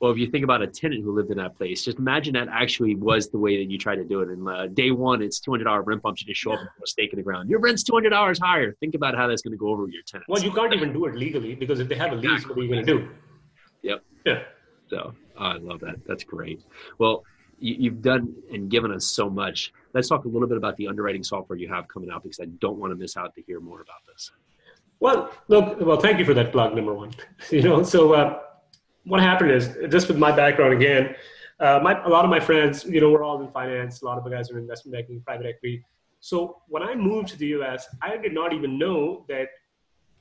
[0.00, 2.48] Well, if you think about a tenant who lived in that place, just imagine that
[2.48, 4.30] actually was the way that you tried to do it.
[4.30, 6.22] And uh, day one, it's two hundred dollar rent bumps.
[6.22, 7.50] You just show up and put a stake in the ground.
[7.50, 8.72] Your rent's two hundred dollars higher.
[8.80, 10.26] Think about how that's going to go over with your tenants.
[10.28, 12.62] Well, you can't even do it legally because if they have a lease, what are
[12.62, 13.08] you going to do?
[13.82, 14.02] Yep.
[14.24, 14.42] Yeah.
[14.88, 15.96] So oh, I love that.
[16.06, 16.62] That's great.
[16.98, 17.24] Well,
[17.60, 19.72] you've done and given us so much.
[19.92, 22.46] Let's talk a little bit about the underwriting software you have coming out because I
[22.60, 24.32] don't want to miss out to hear more about this.
[24.98, 27.12] Well, look, well, thank you for that plug, number one.
[27.50, 28.40] You know, so uh,
[29.04, 31.14] what happened is just with my background again,
[31.58, 34.02] uh, my, a lot of my friends, you know, we're all in finance.
[34.02, 35.84] A lot of the guys are in investment banking, private equity.
[36.20, 39.48] So when I moved to the US, I did not even know that.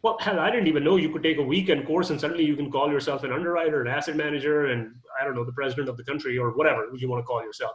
[0.01, 2.55] Well, hell, I didn't even know you could take a weekend course and suddenly you
[2.55, 5.97] can call yourself an underwriter, an asset manager, and I don't know, the president of
[5.97, 7.73] the country or whatever you want to call yourself.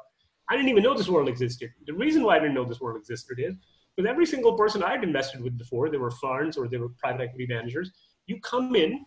[0.49, 1.71] I didn't even know this world existed.
[1.87, 3.57] The reason why I didn't know this world existed is
[3.95, 7.23] because every single person I'd invested with before, they were funds or they were private
[7.23, 7.91] equity managers,
[8.27, 9.05] you come in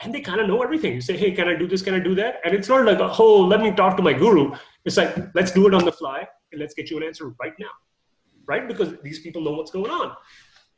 [0.00, 0.94] and they kind of know everything.
[0.94, 1.82] You say, hey, can I do this?
[1.82, 2.40] Can I do that?
[2.44, 4.54] And it's not like, oh, let me talk to my guru.
[4.84, 7.54] It's like, let's do it on the fly and let's get you an answer right
[7.58, 7.70] now,
[8.46, 8.66] right?
[8.66, 10.14] Because these people know what's going on.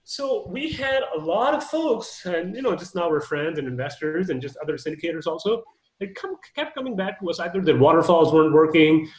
[0.09, 3.67] So we had a lot of folks, and you know, just now we're friends and
[3.67, 5.65] investors and just other syndicators also.
[5.99, 9.11] They come, kept coming back to us either their waterfalls weren't working,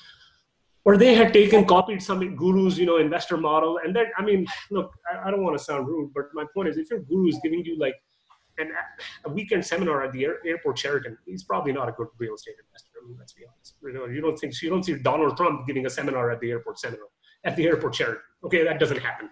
[0.86, 3.82] or they had taken copied some gurus, you know, investor model.
[3.84, 6.70] And that, I mean, look, I, I don't want to sound rude, but my point
[6.70, 7.96] is, if your guru is giving you like
[8.58, 8.70] and
[9.26, 12.56] a weekend seminar at the air, airport Sheraton, he's probably not a good real estate
[12.66, 12.92] investor.
[13.04, 13.76] I mean, let's be honest.
[13.84, 16.50] You, know, you don't think you don't see Donald Trump giving a seminar at the
[16.50, 17.08] airport seminar
[17.44, 18.22] at the airport Sheraton.
[18.46, 19.30] Okay, that doesn't happen.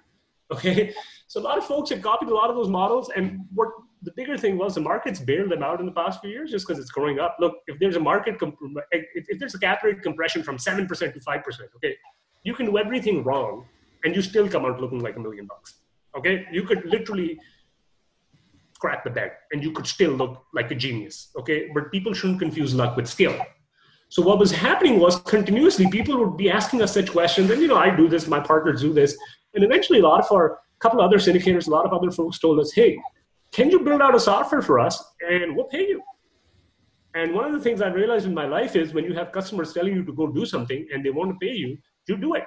[0.52, 0.94] Okay,
[1.28, 3.70] so a lot of folks have copied a lot of those models, and what
[4.04, 6.68] the bigger thing was the market's bailed them out in the past few years just
[6.68, 7.38] because it's growing up.
[7.40, 8.58] Look, if there's a market, comp-
[8.92, 11.96] if, there's a cap rate compression from seven percent to five percent, okay,
[12.44, 13.66] you can do everything wrong,
[14.04, 15.76] and you still come out looking like a million bucks.
[16.16, 17.40] Okay, you could literally
[18.80, 22.40] crack the bed and you could still look like a genius okay but people shouldn't
[22.40, 23.36] confuse luck with skill
[24.10, 27.68] so what was happening was continuously people would be asking us such questions and you
[27.68, 29.18] know i do this my partners do this
[29.54, 32.60] and eventually a lot of our couple other syndicators a lot of other folks told
[32.63, 32.91] us hey
[33.58, 36.02] can you build out a software for us and we'll pay you?
[37.19, 39.71] And one of the things i realized in my life is when you have customers
[39.78, 42.43] telling you to go do something and they want to pay you you do it.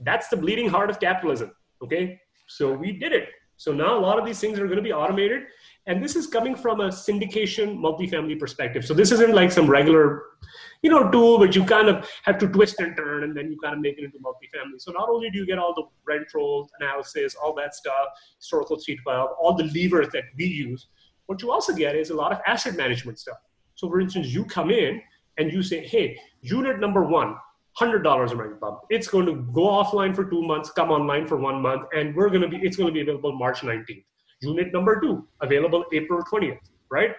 [0.00, 2.20] That's the bleeding heart of capitalism okay?
[2.46, 3.28] So we did it.
[3.56, 5.42] So now a lot of these things are going to be automated.
[5.88, 8.84] And this is coming from a syndication multifamily perspective.
[8.84, 10.22] So this isn't like some regular,
[10.82, 13.58] you know, tool but you kind of have to twist and turn and then you
[13.58, 14.78] kind of make it into multifamily.
[14.78, 18.78] So not only do you get all the rent rolls, analysis, all that stuff, historical
[18.78, 20.88] street file, all the levers that we use,
[21.24, 23.38] what you also get is a lot of asset management stuff.
[23.74, 25.00] So for instance, you come in
[25.38, 27.36] and you say, hey, unit number one, one,
[27.72, 28.80] hundred dollars a rent bump.
[28.90, 32.28] It's going to go offline for two months, come online for one month, and we're
[32.28, 32.56] going to be.
[32.56, 34.04] It's going to be available March 19th.
[34.40, 36.58] Unit number two available April 20th.
[36.90, 37.14] Right?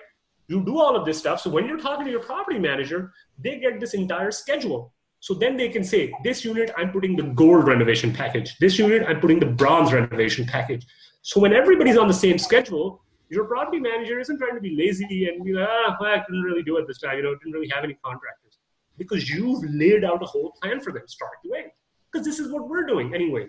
[0.48, 1.42] You do all of this stuff.
[1.42, 4.94] So when you're talking to your property manager, they get this entire schedule.
[5.20, 8.58] So then they can say, this unit I'm putting the gold renovation package.
[8.60, 10.86] This unit I'm putting the bronze renovation package.
[11.22, 15.28] So when everybody's on the same schedule, your property manager isn't trying to be lazy
[15.30, 17.18] and be like, ah, well, I couldn't really do it this time.
[17.18, 18.58] You know, didn't really have any contractors
[18.98, 21.72] because you've laid out a whole plan for them start to end.
[22.12, 23.48] Because this is what we're doing anyway.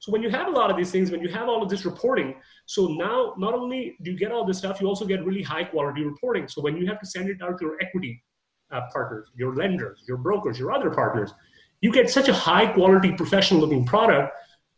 [0.00, 1.84] So when you have a lot of these things, when you have all of this
[1.84, 2.34] reporting,
[2.70, 5.64] so now not only do you get all this stuff, you also get really high
[5.64, 6.46] quality reporting.
[6.46, 8.22] So when you have to send it out to your equity
[8.70, 11.34] uh, partners, your lenders, your brokers, your other partners,
[11.80, 14.32] you get such a high quality professional looking product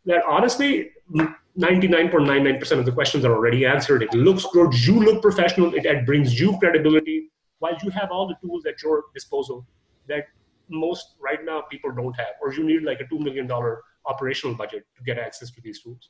[0.07, 0.93] that honestly
[1.59, 4.03] 99.99% of the questions are already answered.
[4.03, 4.73] It looks good.
[4.87, 5.75] You look professional.
[5.75, 9.67] It, it brings you credibility while you have all the tools at your disposal
[10.09, 10.25] that
[10.71, 13.47] most right now people don't have, or you need like a $2 million
[14.07, 16.09] operational budget to get access to these tools.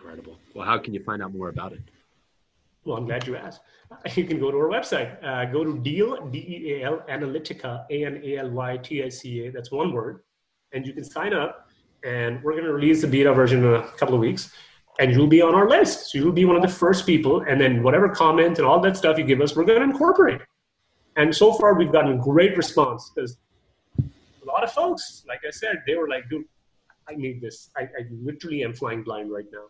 [0.00, 0.38] Incredible.
[0.54, 1.82] Well, how can you find out more about it?
[2.84, 3.60] Well, I'm glad you asked.
[4.14, 5.22] You can go to our website.
[5.22, 9.50] Uh, go to Deal, D-E-A-L, Analytica, A-N-A-L-Y-T-I-C-A.
[9.50, 10.20] That's one word.
[10.72, 11.68] And you can sign up.
[12.04, 14.52] And we're going to release the beta version in a couple of weeks.
[15.00, 16.12] And you'll be on our list.
[16.12, 17.42] So you'll be one of the first people.
[17.42, 20.40] And then whatever comment and all that stuff you give us, we're going to incorporate.
[21.16, 23.36] And so far, we've gotten great response because
[23.98, 26.44] a lot of folks, like I said, they were like, dude,
[27.08, 27.70] I need this.
[27.76, 29.66] I, I literally am flying blind right now.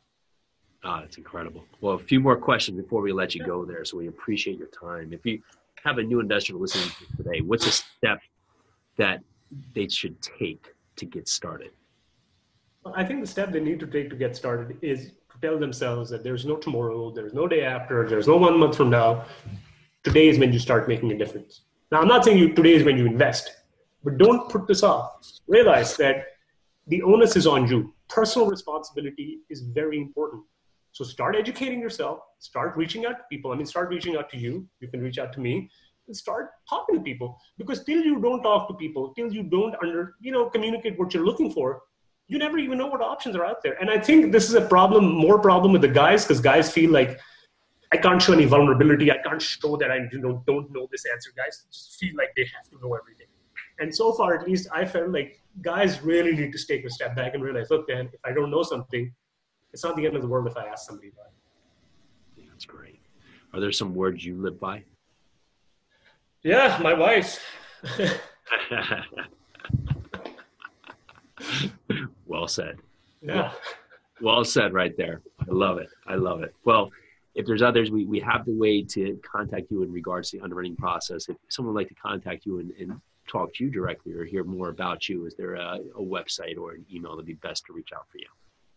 [0.83, 1.65] Ah, that's incredible.
[1.81, 3.85] Well, a few more questions before we let you go there.
[3.85, 5.13] So we appreciate your time.
[5.13, 5.43] If you
[5.85, 8.21] have a new investor listening to today, what's a step
[8.97, 9.23] that
[9.75, 11.71] they should take to get started?
[12.95, 16.09] I think the step they need to take to get started is to tell themselves
[16.11, 19.27] that there's no tomorrow, there's no day after, there's no one month from now
[20.03, 21.63] today is when you start making a difference.
[21.93, 23.51] Now, I'm not saying you, today is when you invest,
[24.05, 25.13] but don't put this off.
[25.47, 26.25] Realize that
[26.87, 27.93] the onus is on you.
[28.09, 30.43] Personal responsibility is very important.
[30.93, 33.53] So start educating yourself, start reaching out to people.
[33.53, 34.69] I mean, start reaching out to you.
[34.81, 35.71] You can reach out to me
[36.07, 39.75] and start talking to people because till you don't talk to people, till you don't
[39.83, 41.83] under, you know, communicate what you're looking for,
[42.27, 43.75] you never even know what options are out there.
[43.81, 46.91] And I think this is a problem, more problem with the guys because guys feel
[46.91, 47.21] like
[47.93, 49.11] I can't show any vulnerability.
[49.11, 51.31] I can't show that I you know don't know this answer.
[51.37, 53.27] Guys just feel like they have to know everything.
[53.81, 57.17] And so far, at least, I felt like guys really need to take a step
[57.17, 59.13] back and realize, look, man, if I don't know something,
[59.73, 61.15] it's not the end of the world if I ask somebody it.
[62.37, 63.01] Yeah, that's great.
[63.53, 64.83] Are there some words you live by?
[66.43, 67.39] Yeah, my wife.
[72.27, 72.79] well said.
[73.21, 73.53] Yeah.
[74.21, 75.21] Well said right there.
[75.41, 75.89] I love it.
[76.07, 76.55] I love it.
[76.65, 76.91] Well,
[77.35, 80.45] if there's others, we, we have the way to contact you in regards to the
[80.45, 81.29] underwriting process.
[81.29, 84.45] If someone would like to contact you and, and talk to you directly or hear
[84.45, 87.73] more about you, is there a, a website or an email that'd be best to
[87.73, 88.27] reach out for you?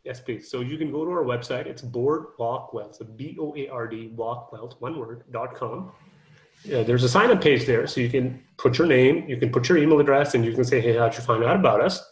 [0.04, 0.52] Yes, please.
[0.52, 1.66] So you can go to our website.
[1.66, 2.96] It's Board Wealth.
[2.96, 5.94] So B O A R D Walk Wealth, one word, dot com.
[6.66, 7.88] Yeah, there's a sign up page there.
[7.88, 10.64] So you can put your name, you can put your email address, and you can
[10.64, 12.04] say, hey, how'd you find out about us?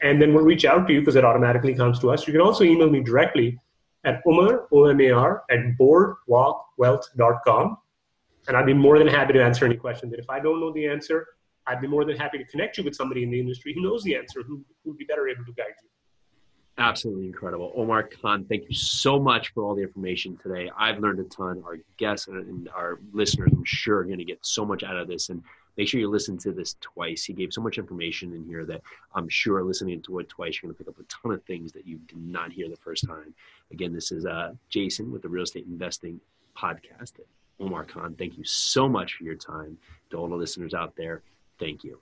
[0.00, 2.24] And then we'll reach out to you because it automatically comes to us.
[2.26, 3.58] You can also email me directly
[4.04, 7.78] at Omar, O-M-A-R, at boardwalkwealth.com.
[8.46, 10.12] And I'd be more than happy to answer any questions.
[10.12, 11.26] And if I don't know the answer,
[11.66, 14.04] I'd be more than happy to connect you with somebody in the industry who knows
[14.04, 15.88] the answer, who would be better able to guide you.
[16.78, 17.72] Absolutely incredible.
[17.74, 20.70] Omar Khan, thank you so much for all the information today.
[20.78, 21.60] I've learned a ton.
[21.66, 25.08] Our guests and our listeners, I'm sure, are going to get so much out of
[25.08, 25.28] this.
[25.28, 25.42] And
[25.76, 27.24] make sure you listen to this twice.
[27.24, 30.68] He gave so much information in here that I'm sure listening to it twice, you're
[30.68, 33.08] going to pick up a ton of things that you did not hear the first
[33.08, 33.34] time.
[33.72, 36.20] Again, this is uh, Jason with the Real Estate Investing
[36.56, 37.14] Podcast.
[37.58, 39.76] Omar Khan, thank you so much for your time.
[40.10, 41.22] To all the listeners out there,
[41.58, 41.98] thank you.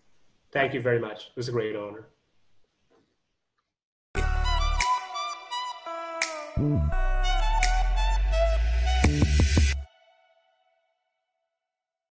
[0.52, 1.28] Thank you very much.
[1.28, 2.06] It was a great honor.
[6.56, 7.05] Boom.